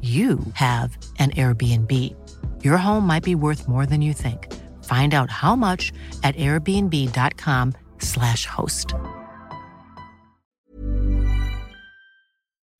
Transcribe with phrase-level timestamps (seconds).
[0.00, 2.16] you have an Airbnb.
[2.64, 4.50] Your home might be worth more than you think.
[4.84, 8.94] Find out how much at airbnb.com/slash host.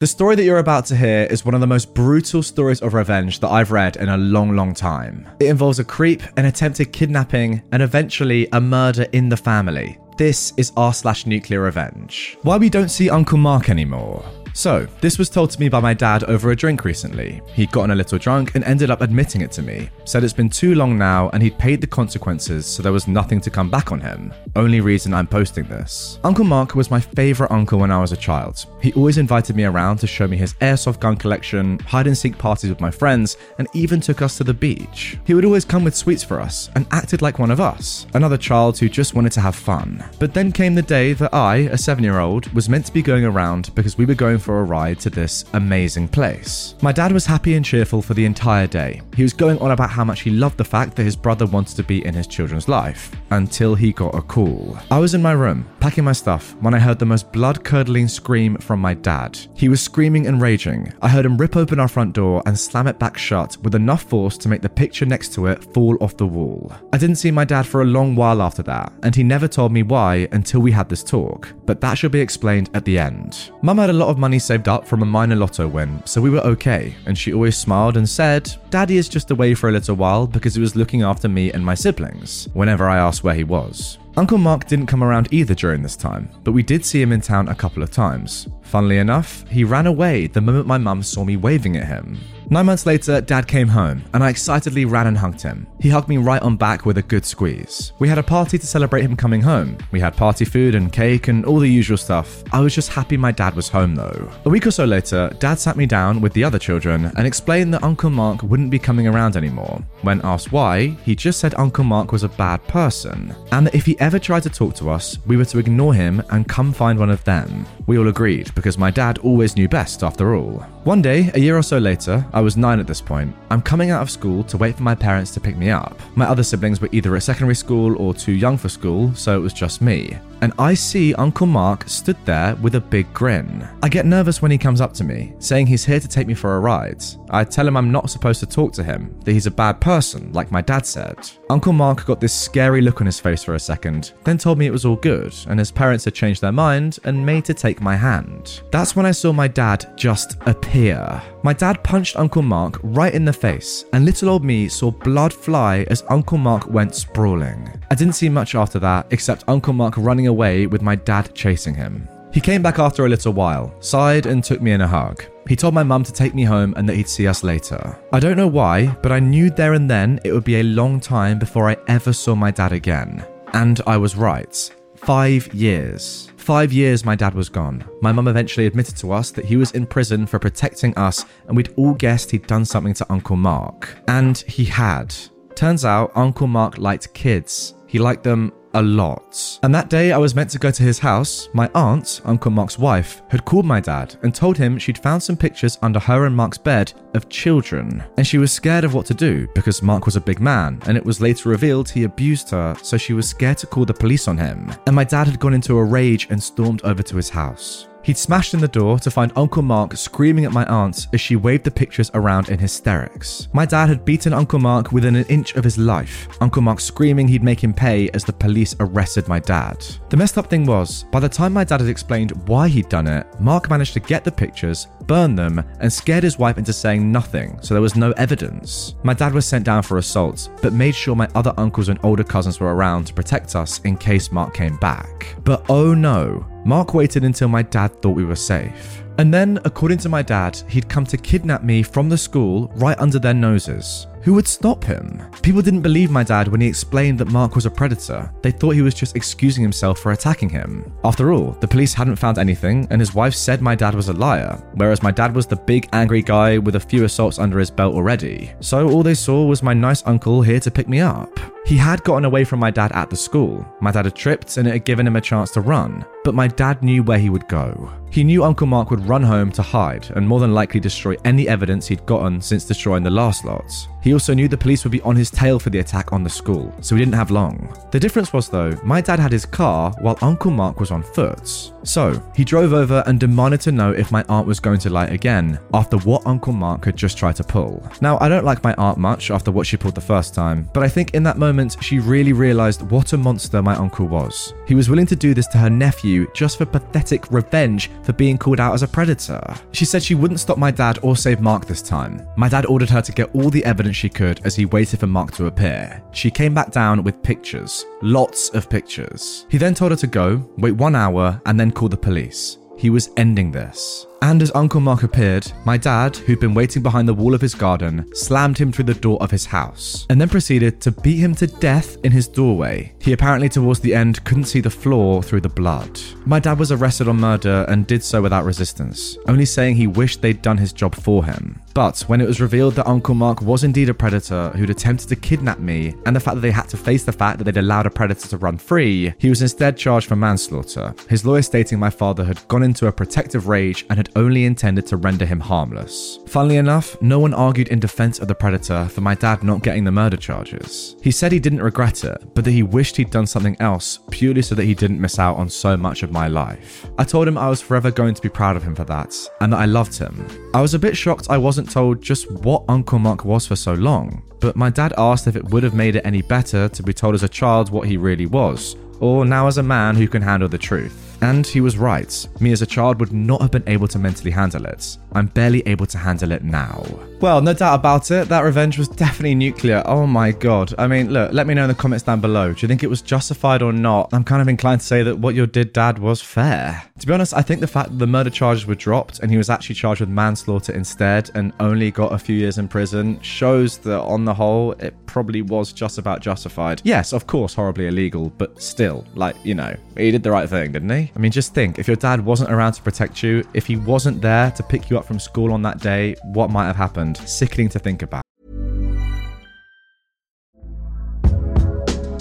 [0.01, 2.95] The story that you're about to hear is one of the most brutal stories of
[2.95, 5.29] revenge that I've read in a long, long time.
[5.41, 9.99] It involves a creep, an attempted kidnapping, and eventually a murder in the family.
[10.17, 12.39] This is r slash nuclear revenge.
[12.41, 14.25] Why we don't see Uncle Mark anymore.
[14.53, 17.41] So, this was told to me by my dad over a drink recently.
[17.55, 19.91] He'd gotten a little drunk and ended up admitting it to me.
[20.05, 23.41] Said it's been too long now and he'd paid the consequences, so there was nothing
[23.41, 24.33] to come back on him.
[24.57, 26.19] Only reason I'm posting this.
[26.25, 28.67] Uncle Mark was my favourite uncle when I was a child.
[28.83, 32.37] He always invited me around to show me his airsoft gun collection, hide and seek
[32.37, 35.19] parties with my friends, and even took us to the beach.
[35.25, 38.37] He would always come with sweets for us and acted like one of us, another
[38.37, 40.05] child who just wanted to have fun.
[40.19, 43.03] But then came the day that I, a seven year old, was meant to be
[43.03, 46.75] going around because we were going for a ride to this amazing place.
[46.83, 49.03] My dad was happy and cheerful for the entire day.
[49.15, 51.77] He was going on about how much he loved the fact that his brother wanted
[51.77, 54.79] to be in his children's life until he got a call.
[54.91, 58.09] I was in my room, packing my stuff, when I heard the most blood curdling
[58.09, 59.39] scream from my dad.
[59.55, 60.93] He was screaming and raging.
[61.03, 64.03] I heard him rip open our front door and slam it back shut with enough
[64.03, 66.73] force to make the picture next to it fall off the wall.
[66.93, 69.73] I didn't see my dad for a long while after that, and he never told
[69.73, 73.51] me why until we had this talk, but that should be explained at the end.
[73.63, 76.31] Mum had a lot of money saved up from a minor lotto win, so we
[76.31, 79.97] were okay, and she always smiled and said, Daddy is just away for a little
[79.97, 83.45] while because he was looking after me and my siblings, whenever I asked where he
[83.45, 83.99] was.
[84.17, 87.21] Uncle Mark didn't come around either during this time, but we did see him in
[87.21, 88.49] town a couple of times.
[88.71, 92.17] Funnily enough, he ran away the moment my mum saw me waving at him.
[92.53, 95.69] Nine months later, Dad came home, and I excitedly ran and hugged him.
[95.79, 97.93] He hugged me right on back with a good squeeze.
[98.01, 99.79] We had a party to celebrate him coming home.
[99.93, 102.43] We had party food and cake and all the usual stuff.
[102.53, 104.29] I was just happy my dad was home though.
[104.45, 107.73] A week or so later, Dad sat me down with the other children and explained
[107.75, 109.81] that Uncle Mark wouldn't be coming around anymore.
[110.03, 113.87] When asked why, he just said Uncle Mark was a bad person, and that if
[113.87, 116.99] he ever tried to talk to us, we were to ignore him and come find
[116.99, 117.65] one of them.
[117.87, 120.59] We all agreed because my dad always knew best after all.
[120.85, 123.35] One day, a year or so later, I was nine at this point.
[123.51, 125.99] I'm coming out of school to wait for my parents to pick me up.
[126.15, 129.41] My other siblings were either at secondary school or too young for school, so it
[129.41, 130.19] was just me.
[130.43, 133.69] And I see Uncle Mark stood there with a big grin.
[133.83, 136.35] I get nervous when he comes up to me, saying he's here to take me
[136.35, 137.03] for a ride.
[137.31, 140.33] I tell him I'm not supposed to talk to him, that he's a bad person,
[140.33, 141.19] like my dad said.
[141.51, 144.67] Uncle Mark got this scary look on his face for a second, then told me
[144.67, 147.81] it was all good, and his parents had changed their mind and made to take
[147.81, 148.63] my hand.
[148.71, 151.23] That's when I saw my dad just appear.
[151.43, 155.33] My dad punched Uncle Mark right in the face, and little old me saw blood
[155.33, 157.67] fly as Uncle Mark went sprawling.
[157.91, 161.75] I didn't see much after that, except Uncle Mark running away with my dad chasing
[161.75, 162.07] him.
[162.33, 165.25] He came back after a little while, sighed, and took me in a hug.
[165.49, 167.99] He told my mum to take me home and that he'd see us later.
[168.13, 171.01] I don't know why, but I knew there and then it would be a long
[171.01, 173.25] time before I ever saw my dad again.
[173.55, 174.71] And I was right.
[174.95, 176.30] Five years.
[176.41, 177.85] Five years my dad was gone.
[178.01, 181.57] My mum eventually admitted to us that he was in prison for protecting us, and
[181.57, 183.99] we'd all guessed he'd done something to Uncle Mark.
[184.09, 185.15] And he had.
[185.55, 187.75] Turns out Uncle Mark liked kids.
[187.87, 189.59] He liked them a lot.
[189.63, 192.79] And that day I was meant to go to his house, my aunt, Uncle Mark's
[192.79, 196.37] wife, had called my dad and told him she'd found some pictures under her and
[196.37, 198.03] Mark's bed of children.
[198.17, 200.97] And she was scared of what to do because Mark was a big man and
[200.97, 204.29] it was later revealed he abused her, so she was scared to call the police
[204.29, 204.73] on him.
[204.87, 207.87] And my dad had gone into a rage and stormed over to his house.
[208.03, 211.37] He'd smashed in the door to find Uncle Mark screaming at my aunt as she
[211.37, 213.49] waved the pictures around in hysterics.
[213.53, 217.29] My dad had beaten Uncle Mark within an inch of his life, Uncle Mark screaming
[217.29, 219.85] he'd make him pay as the police arrested my dad.
[220.09, 223.07] The messed up thing was, by the time my dad had explained why he'd done
[223.07, 227.11] it, Mark managed to get the pictures, burn them, and scared his wife into saying
[227.11, 228.95] nothing, so there was no evidence.
[229.03, 232.25] My dad was sent down for assault, but made sure my other uncles and older
[232.25, 235.35] cousins were around to protect us in case Mark came back.
[235.45, 239.03] But oh no, Mark waited until my dad thought we were safe.
[239.19, 242.99] And then, according to my dad, he'd come to kidnap me from the school right
[242.99, 244.07] under their noses.
[244.23, 245.23] Who would stop him?
[245.43, 248.31] People didn't believe my dad when he explained that Mark was a predator.
[248.43, 250.93] They thought he was just excusing himself for attacking him.
[251.05, 254.13] After all, the police hadn't found anything, and his wife said my dad was a
[254.13, 257.71] liar, whereas my dad was the big angry guy with a few assaults under his
[257.71, 258.53] belt already.
[258.61, 261.41] So all they saw was my nice uncle here to pick me up.
[261.67, 263.65] He had gotten away from my dad at the school.
[263.81, 266.49] My dad had tripped and it had given him a chance to run, but my
[266.49, 267.93] dad knew where he would go.
[268.11, 271.47] He knew Uncle Mark would run home to hide and more than likely destroy any
[271.47, 273.73] evidence he'd gotten since destroying the last lot.
[274.03, 276.31] He also knew the police would be on his tail for the attack on the
[276.31, 277.77] school, so he didn't have long.
[277.91, 281.73] The difference was, though, my dad had his car while Uncle Mark was on foot.
[281.83, 285.07] So, he drove over and demanded to know if my aunt was going to lie
[285.07, 287.83] again after what Uncle Mark had just tried to pull.
[288.01, 290.83] Now, I don't like my aunt much after what she pulled the first time, but
[290.83, 294.55] I think in that moment she really realized what a monster my uncle was.
[294.67, 298.39] He was willing to do this to her nephew just for pathetic revenge for being
[298.39, 299.43] called out as a predator.
[299.73, 302.27] She said she wouldn't stop my dad or save Mark this time.
[302.37, 305.07] My dad ordered her to get all the evidence she could as he waited for
[305.07, 306.03] Mark to appear.
[306.13, 309.47] She came back down with pictures, lots of pictures.
[309.51, 312.57] He then told her to go, wait one hour, and then call the police.
[312.79, 314.07] He was ending this.
[314.23, 317.55] And as Uncle Mark appeared, my dad, who'd been waiting behind the wall of his
[317.55, 321.35] garden, slammed him through the door of his house, and then proceeded to beat him
[321.37, 322.93] to death in his doorway.
[323.01, 325.99] He apparently, towards the end, couldn't see the floor through the blood.
[326.27, 330.21] My dad was arrested on murder and did so without resistance, only saying he wished
[330.21, 331.59] they'd done his job for him.
[331.73, 335.17] But when it was revealed that Uncle Mark was indeed a predator who'd attempted to
[335.17, 337.87] kidnap me, and the fact that they had to face the fact that they'd allowed
[337.87, 340.95] a predator to run free, he was instead charged for manslaughter.
[341.09, 344.87] His lawyer stating my father had gone into a protective rage and had only intended
[344.87, 346.19] to render him harmless.
[346.27, 349.85] Funnily enough, no one argued in defense of the predator for my dad not getting
[349.85, 350.97] the murder charges.
[351.03, 354.43] He said he didn't regret it, but that he wished he'd done something else purely
[354.43, 356.87] so that he didn't miss out on so much of my life.
[356.99, 359.53] I told him I was forever going to be proud of him for that, and
[359.53, 360.27] that I loved him.
[360.55, 363.75] I was a bit shocked I wasn't told just what Uncle Mark was for so
[363.75, 366.93] long, but my dad asked if it would have made it any better to be
[366.93, 370.23] told as a child what he really was, or now as a man who can
[370.23, 371.10] handle the truth.
[371.23, 372.29] And he was right.
[372.41, 374.97] Me as a child would not have been able to mentally handle it.
[375.13, 376.85] I'm barely able to handle it now.
[377.21, 379.83] Well, no doubt about it, that revenge was definitely nuclear.
[379.85, 380.75] Oh my god.
[380.79, 382.53] I mean, look, let me know in the comments down below.
[382.53, 384.09] Do you think it was justified or not?
[384.13, 386.83] I'm kind of inclined to say that what you did, Dad, was fair.
[386.99, 389.37] To be honest, I think the fact that the murder charges were dropped and he
[389.37, 393.79] was actually charged with manslaughter instead and only got a few years in prison shows
[393.79, 396.81] that on the whole, it probably was just about justified.
[396.85, 400.73] Yes, of course, horribly illegal, but still, like, you know, he did the right thing,
[400.73, 401.13] didn't he?
[401.15, 404.23] I mean, just think if your dad wasn't around to protect you, if he wasn't
[404.23, 407.17] there to pick you up from school on that day, what might have happened?
[407.17, 408.23] Sickening to think about.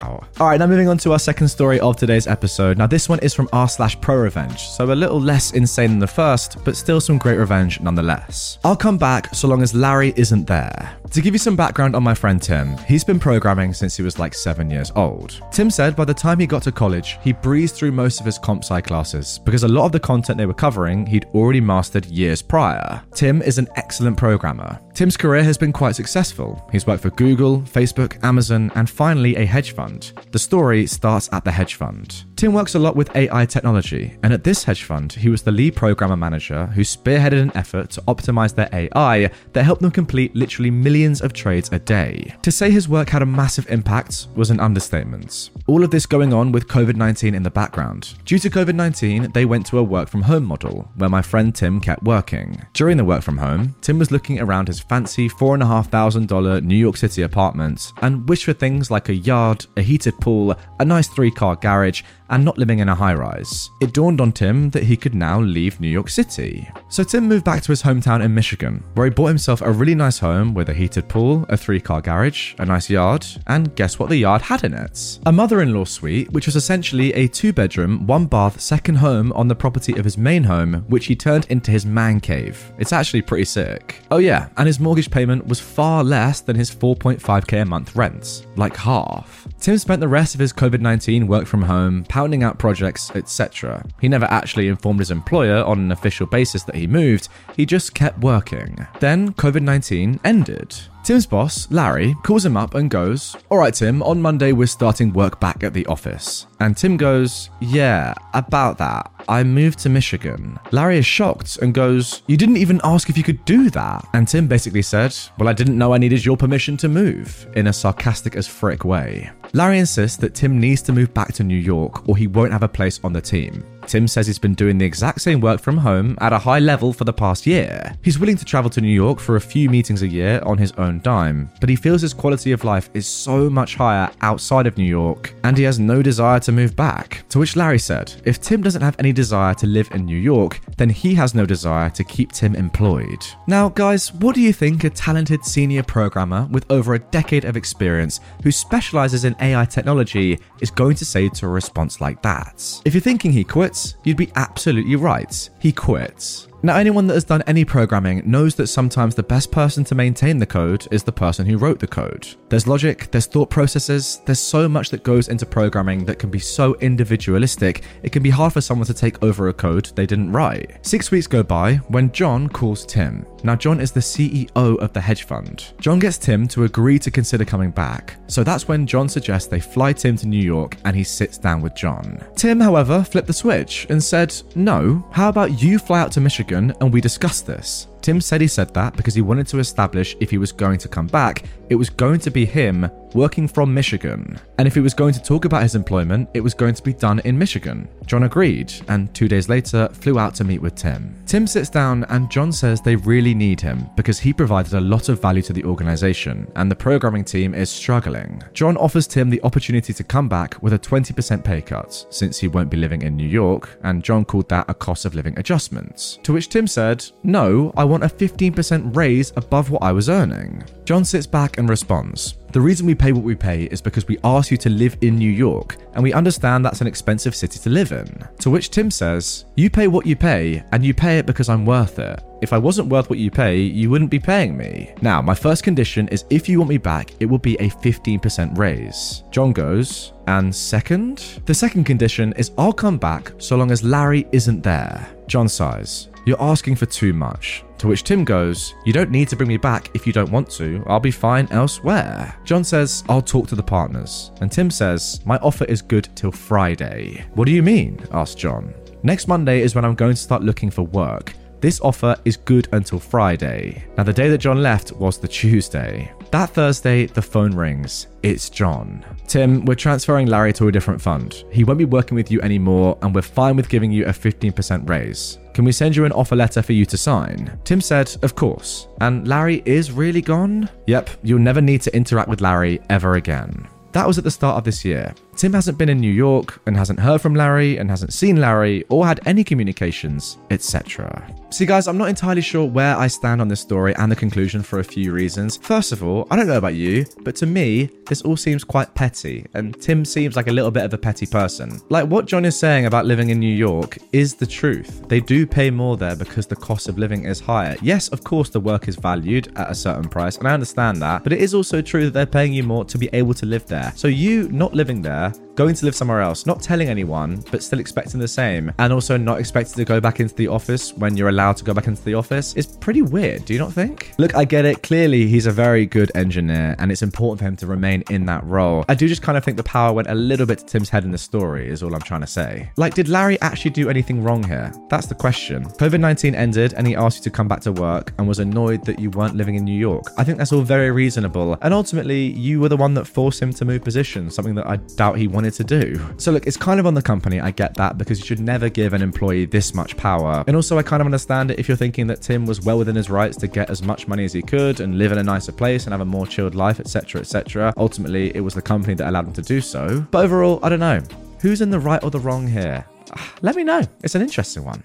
[0.00, 2.78] All right, now moving on to our second story of today's episode.
[2.78, 5.98] Now, this one is from r slash pro revenge, so a little less insane than
[5.98, 8.60] the first, but still some great revenge nonetheless.
[8.62, 10.96] I'll come back so long as Larry isn't there.
[11.10, 14.20] To give you some background on my friend Tim, he's been programming since he was
[14.20, 15.42] like seven years old.
[15.50, 18.38] Tim said by the time he got to college, he breezed through most of his
[18.38, 22.06] comp sci classes because a lot of the content they were covering he'd already mastered
[22.06, 23.02] years prior.
[23.14, 24.78] Tim is an excellent programmer.
[24.98, 26.60] Tim's career has been quite successful.
[26.72, 30.12] He's worked for Google, Facebook, Amazon, and finally a hedge fund.
[30.32, 32.24] The story starts at the hedge fund.
[32.34, 35.52] Tim works a lot with AI technology, and at this hedge fund, he was the
[35.52, 40.34] lead programmer manager who spearheaded an effort to optimize their AI that helped them complete
[40.34, 42.34] literally millions of trades a day.
[42.42, 45.50] To say his work had a massive impact was an understatement.
[45.68, 48.14] All of this going on with COVID 19 in the background.
[48.24, 51.54] Due to COVID 19, they went to a work from home model, where my friend
[51.54, 52.60] Tim kept working.
[52.72, 57.22] During the work from home, Tim was looking around his fancy $4,500 New York City
[57.22, 61.56] apartments and wish for things like a yard, a heated pool, a nice three car
[61.56, 63.70] garage, and not living in a high rise.
[63.80, 66.68] It dawned on Tim that he could now leave New York City.
[66.88, 69.94] So Tim moved back to his hometown in Michigan, where he bought himself a really
[69.94, 73.98] nice home with a heated pool, a three car garage, a nice yard, and guess
[73.98, 75.18] what the yard had in it?
[75.26, 79.32] A mother in law suite, which was essentially a two bedroom, one bath second home
[79.32, 82.72] on the property of his main home, which he turned into his man cave.
[82.78, 84.02] It's actually pretty sick.
[84.10, 88.46] Oh, yeah, and his mortgage payment was far less than his 4.5k a month rent,
[88.56, 89.46] like half.
[89.60, 93.84] Tim spent the rest of his COVID 19 work from home, pounding out projects, etc.
[94.00, 97.94] He never actually informed his employer on an official basis that he moved, he just
[97.94, 98.86] kept working.
[99.00, 100.74] Then COVID 19 ended.
[101.08, 105.40] Tim's boss, Larry, calls him up and goes, Alright, Tim, on Monday we're starting work
[105.40, 106.46] back at the office.
[106.60, 109.10] And Tim goes, Yeah, about that.
[109.26, 110.58] I moved to Michigan.
[110.70, 114.06] Larry is shocked and goes, You didn't even ask if you could do that.
[114.12, 117.68] And Tim basically said, Well, I didn't know I needed your permission to move, in
[117.68, 119.30] a sarcastic as frick way.
[119.52, 122.62] Larry insists that Tim needs to move back to New York or he won't have
[122.62, 123.64] a place on the team.
[123.88, 126.92] Tim says he's been doing the exact same work from home at a high level
[126.92, 127.96] for the past year.
[128.02, 130.72] He's willing to travel to New York for a few meetings a year on his
[130.72, 134.76] own dime, but he feels his quality of life is so much higher outside of
[134.76, 137.24] New York, and he has no desire to move back.
[137.30, 140.60] To which Larry said, if Tim doesn't have any desire to live in New York,
[140.76, 143.24] then he has no desire to keep Tim employed.
[143.46, 147.56] Now, guys, what do you think a talented senior programmer with over a decade of
[147.56, 152.82] experience who specializes in AI technology is going to say to a response like that?
[152.84, 155.50] If you're thinking he quits, you'd be absolutely right.
[155.60, 156.47] He quits.
[156.60, 160.38] Now, anyone that has done any programming knows that sometimes the best person to maintain
[160.38, 162.26] the code is the person who wrote the code.
[162.48, 166.40] There's logic, there's thought processes, there's so much that goes into programming that can be
[166.40, 170.32] so individualistic, it can be hard for someone to take over a code they didn't
[170.32, 170.84] write.
[170.84, 173.24] Six weeks go by when John calls Tim.
[173.44, 175.72] Now, John is the CEO of the hedge fund.
[175.80, 179.60] John gets Tim to agree to consider coming back, so that's when John suggests they
[179.60, 182.20] fly Tim to New York and he sits down with John.
[182.34, 186.47] Tim, however, flipped the switch and said, No, how about you fly out to Michigan
[186.52, 187.86] and we discuss this?
[188.02, 190.88] Tim said he said that because he wanted to establish if he was going to
[190.88, 194.38] come back, it was going to be him working from Michigan.
[194.58, 196.92] And if he was going to talk about his employment, it was going to be
[196.92, 197.88] done in Michigan.
[198.06, 201.14] John agreed, and two days later flew out to meet with Tim.
[201.26, 205.08] Tim sits down, and John says they really need him because he provided a lot
[205.08, 208.42] of value to the organization, and the programming team is struggling.
[208.52, 212.48] John offers Tim the opportunity to come back with a 20% pay cut, since he
[212.48, 216.18] won't be living in New York, and John called that a cost of living adjustment.
[216.22, 220.62] To which Tim said, No, I want a 15% raise above what I was earning.
[220.84, 224.16] John sits back and responds, the reason we pay what we pay is because we
[224.24, 227.68] ask you to live in New York, and we understand that's an expensive city to
[227.68, 228.26] live in.
[228.38, 231.66] To which Tim says, You pay what you pay, and you pay it because I'm
[231.66, 232.22] worth it.
[232.40, 234.94] If I wasn't worth what you pay, you wouldn't be paying me.
[235.02, 238.56] Now, my first condition is if you want me back, it will be a 15%
[238.56, 239.24] raise.
[239.30, 241.42] John goes, and second?
[241.44, 245.06] The second condition is I'll come back so long as Larry isn't there.
[245.26, 246.07] John sighs.
[246.24, 247.64] You're asking for too much.
[247.78, 250.50] To which Tim goes, You don't need to bring me back if you don't want
[250.50, 250.82] to.
[250.86, 252.34] I'll be fine elsewhere.
[252.44, 254.32] John says, I'll talk to the partners.
[254.40, 257.24] And Tim says, My offer is good till Friday.
[257.34, 258.00] What do you mean?
[258.12, 258.74] asks John.
[259.02, 261.34] Next Monday is when I'm going to start looking for work.
[261.60, 263.84] This offer is good until Friday.
[263.96, 266.12] Now, the day that John left was the Tuesday.
[266.30, 268.08] That Thursday, the phone rings.
[268.22, 269.02] It's John.
[269.26, 271.44] Tim, we're transferring Larry to a different fund.
[271.50, 274.86] He won't be working with you anymore, and we're fine with giving you a 15%
[274.86, 275.38] raise.
[275.54, 277.58] Can we send you an offer letter for you to sign?
[277.64, 278.88] Tim said, Of course.
[279.00, 280.68] And Larry is really gone?
[280.86, 283.66] Yep, you'll never need to interact with Larry ever again.
[283.92, 285.14] That was at the start of this year.
[285.38, 288.82] Tim hasn't been in New York and hasn't heard from Larry and hasn't seen Larry
[288.88, 291.32] or had any communications, etc.
[291.50, 294.64] See, guys, I'm not entirely sure where I stand on this story and the conclusion
[294.64, 295.56] for a few reasons.
[295.56, 298.94] First of all, I don't know about you, but to me, this all seems quite
[298.96, 301.80] petty, and Tim seems like a little bit of a petty person.
[301.88, 305.06] Like what John is saying about living in New York is the truth.
[305.06, 307.76] They do pay more there because the cost of living is higher.
[307.80, 311.22] Yes, of course, the work is valued at a certain price, and I understand that,
[311.22, 313.66] but it is also true that they're paying you more to be able to live
[313.66, 313.92] there.
[313.94, 315.47] So, you not living there пока.
[315.58, 319.16] Going to live somewhere else, not telling anyone, but still expecting the same, and also
[319.16, 322.00] not expecting to go back into the office when you're allowed to go back into
[322.04, 324.14] the office is pretty weird, do you not think?
[324.18, 324.84] Look, I get it.
[324.84, 328.44] Clearly, he's a very good engineer, and it's important for him to remain in that
[328.44, 328.84] role.
[328.88, 331.02] I do just kind of think the power went a little bit to Tim's head
[331.02, 332.70] in the story, is all I'm trying to say.
[332.76, 334.72] Like, did Larry actually do anything wrong here?
[334.90, 335.64] That's the question.
[335.64, 338.84] COVID 19 ended, and he asked you to come back to work and was annoyed
[338.84, 340.04] that you weren't living in New York.
[340.16, 343.52] I think that's all very reasonable, and ultimately, you were the one that forced him
[343.54, 346.00] to move position, something that I doubt he wanted to do.
[346.16, 348.68] So, look, it's kind of on the company, I get that, because you should never
[348.68, 350.44] give an employee this much power.
[350.46, 352.96] And also, I kind of understand it if you're thinking that Tim was well within
[352.96, 355.52] his rights to get as much money as he could and live in a nicer
[355.52, 357.72] place and have a more chilled life, etc., etc.
[357.76, 360.06] Ultimately, it was the company that allowed him to do so.
[360.10, 361.02] But overall, I don't know.
[361.40, 362.84] Who's in the right or the wrong here?
[363.12, 363.82] Ah, let me know.
[364.02, 364.82] It's an interesting one.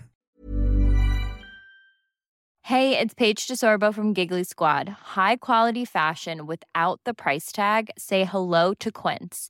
[2.68, 4.88] Hey, it's Paige DeSorbo from Giggly Squad.
[4.88, 7.90] High quality fashion without the price tag.
[7.98, 9.50] Say hello to Quince.